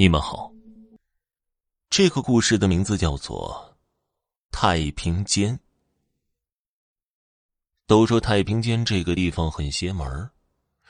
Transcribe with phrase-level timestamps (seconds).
[0.00, 0.50] 你们好。
[1.90, 3.76] 这个故事的名字叫做
[4.50, 5.54] 《太平间》。
[7.86, 10.30] 都说太平间这个地方很邪门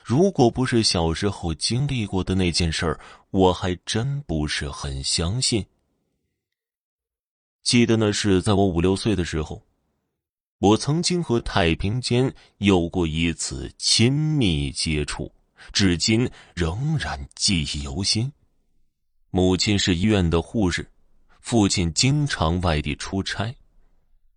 [0.01, 2.97] 如果不是小时候经历过的那件事，
[3.31, 5.65] 我还真不是很相信。
[7.63, 9.61] 记得那是在我五六岁的时候，
[10.59, 15.29] 我曾经和太平间有过一次亲密接触，
[15.73, 18.31] 至今仍然记忆犹新。
[19.31, 20.85] 母亲是医院的护士，
[21.39, 23.55] 父亲经常外地出差。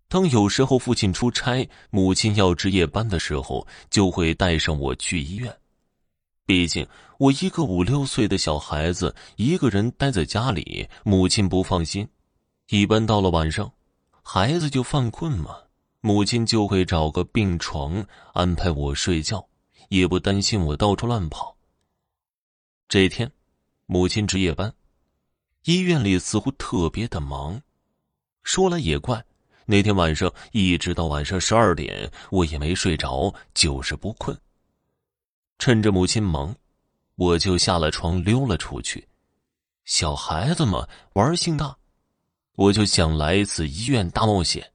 [0.07, 5.53] 当有时候父亲出差，母亲要值夜班的时候，就会带上我去医院。
[6.45, 6.87] 毕竟
[7.17, 12.07] 我一个五六岁的小孩子，一个人待在家里，母亲不放心。
[12.69, 13.69] 一般到了晚上，
[14.23, 15.57] 孩子就犯困嘛，
[15.99, 19.45] 母亲就会找个病床安排我睡觉，
[19.89, 21.57] 也不担心我到处乱跑。
[22.87, 23.29] 这天，
[23.87, 24.73] 母亲值夜班。
[25.65, 27.59] 医院里似乎特别的忙，
[28.43, 29.25] 说来也怪，
[29.65, 34.37] 那天晚上一直到晚上十二点，我也没睡着，就是不困。
[35.57, 36.55] 趁着母亲忙，
[37.15, 39.07] 我就下了床溜了出去。
[39.85, 41.75] 小孩子嘛，玩性大，
[42.55, 44.71] 我就想来一次医院大冒险。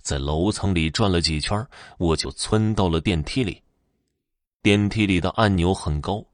[0.00, 1.66] 在楼层里转了几圈，
[1.98, 3.62] 我就窜到了电梯里。
[4.62, 6.24] 电梯里的按钮很高。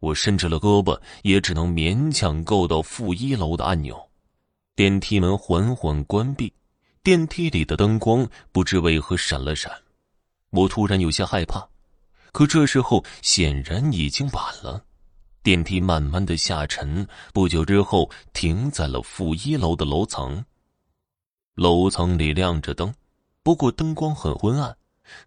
[0.00, 4.10] 我伸直了胳膊，也只能勉强够到负一楼的按钮。
[4.76, 6.52] 电梯门缓缓关闭，
[7.02, 9.72] 电梯里的灯光不知为何闪了闪。
[10.50, 11.68] 我突然有些害怕，
[12.32, 14.84] 可这时候显然已经晚了。
[15.42, 20.44] 电梯慢慢的下沉，不久之后停在了负一楼的楼层。
[21.54, 22.94] 楼层里亮着灯，
[23.42, 24.76] 不过灯光很昏暗，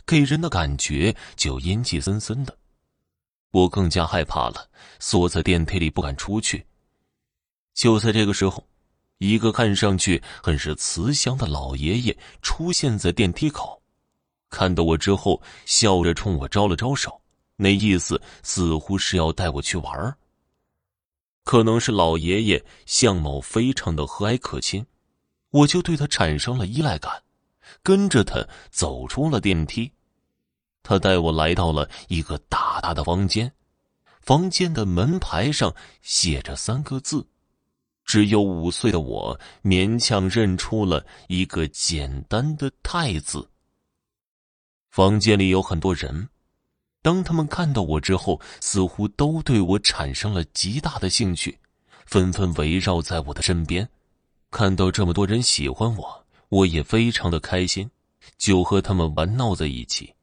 [0.05, 2.57] 给人的感觉就阴气森森的。
[3.51, 6.65] 我更加害怕了，缩在电梯里不敢出去。
[7.73, 8.65] 就在这个时候，
[9.17, 13.81] 一个看上去很是慈祥的老爷爷出现在电梯口，
[14.49, 17.21] 看到我之后，笑着冲我招了招手，
[17.55, 20.17] 那意思似乎是要带我去玩
[21.43, 24.85] 可能是老爷爷相貌非常的和蔼可亲，
[25.49, 27.23] 我就对他产生了依赖感，
[27.81, 29.91] 跟着他走出了电梯。
[30.83, 33.51] 他带我来到了一个大大的房间，
[34.21, 37.25] 房间的门牌上写着三个字，
[38.03, 43.47] 只有五岁的我勉强认出了一个简单的“太”字。
[44.89, 46.27] 房间里有很多人，
[47.01, 51.57] 当他们看到我之后，似乎都对我产生了极大的兴趣，
[52.05, 53.87] 纷纷围绕在我的身边。
[54.49, 57.89] 看到这么多人喜欢我，我也非常的开心，
[58.37, 60.13] 就和他们玩闹在一起。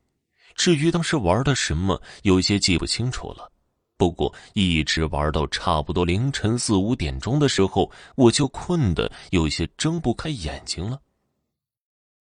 [0.58, 3.50] 至于当时玩的什么，有些记不清楚了。
[3.96, 11.00] 不过一直玩到差不多凌晨四五点钟的时候，我就困得有些睁不开眼睛了。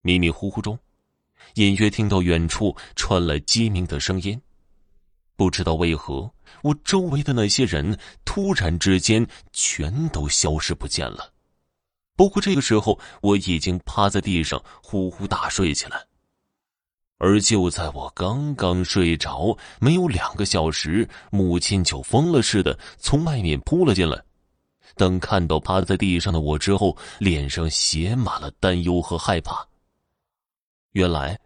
[0.04, 0.78] 迷迷糊糊中，
[1.56, 4.40] 隐约听到远处传来鸡鸣的声音。
[5.36, 6.32] 不知道为何，
[6.62, 11.34] 我周围的那些人突然之间全都消失不见了。
[12.16, 16.06] 不过这个时候，我已经趴在地上呼呼大睡起来。
[17.20, 24.22] 而就在我刚刚睡着没有两个小时，母亲就疯了似的从外面扑了进来。
[24.96, 29.68] 等看到趴在地上的我之后，脸上写满了担忧和害怕。
[30.94, 31.40] 原来，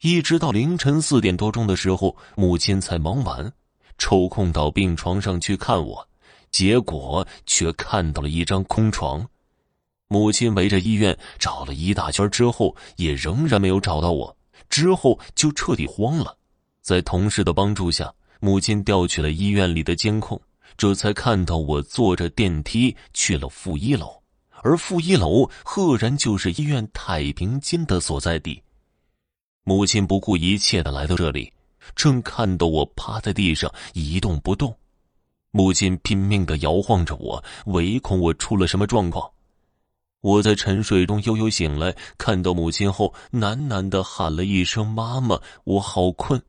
[0.00, 3.52] 一直到凌晨四点多钟的时候，母亲才忙完，
[3.98, 6.08] 抽空到病床上去看我，
[6.50, 9.24] 结果却看到了一张空床。
[10.08, 14.36] 母亲围着医院找了一大圈之后，也仍然没有找到我。
[14.72, 16.34] 之后就彻底慌了，
[16.80, 18.10] 在同事的帮助下，
[18.40, 20.40] 母亲调取了医院里的监控，
[20.78, 24.22] 这才看到我坐着电梯去了负一楼，
[24.62, 28.62] 而负一楼赫然就是医院太平间的所在地。
[29.62, 31.52] 母亲不顾一切的来到这里，
[31.94, 34.74] 正看到我趴在地上一动不动，
[35.50, 39.30] 母亲拼命的摇晃着我，唯恐我出了什么状况。
[40.22, 46.40] 我在沉睡中悠悠醒来，看到母亲后，喃喃的喊了一声“妈妈”，我好困。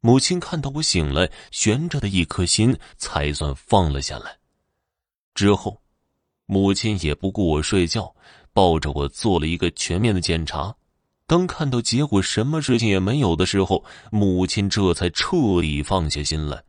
[0.00, 4.38] 母亲看到我醒来，悬着的一颗心才算放了下来。
[5.34, 5.82] 之后，
[6.46, 8.14] 母亲也不顾我睡觉，
[8.52, 10.76] 抱着我做了一个全面的检查。
[11.26, 16.62] 当看到结果什么事情也没有的时候，母亲这才彻底放下心来。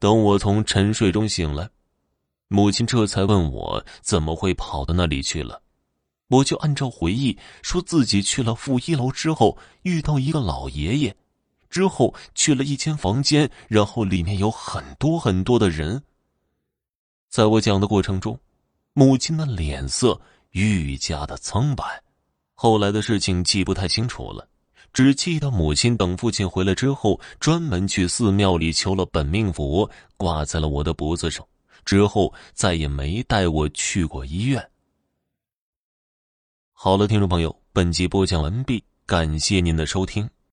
[0.00, 1.70] 等我从沉睡中醒来。
[2.52, 5.62] 母亲这才问我怎么会跑到那里去了？
[6.28, 11.16] 我就按照回忆说自己去了负一楼之后遇到一个老爷爷
[11.68, 16.02] 之后去了一间房间然后里面有很多很多的人。
[17.28, 18.38] 在我讲的过程中
[18.92, 20.20] 母亲的脸色
[20.50, 21.84] 愈加的苍白
[22.54, 24.46] 后来的事情记不太清楚了
[24.92, 31.46] 只记得母亲等父亲回来之后专门去寺庙里求了本命佛挂在了我的脖子上。
[31.84, 34.70] 之后再也没带我去过医院。
[36.72, 40.28] 好了听众朋友本集播讲完毕感谢您的收听。